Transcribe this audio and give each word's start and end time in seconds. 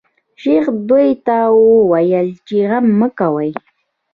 شیخ 0.41 0.65
دوی 0.89 1.07
ته 1.25 1.35
وویل 1.81 2.29
چې 2.47 2.55
غم 2.69 2.85
مه 2.99 3.07
کوی. 3.19 3.49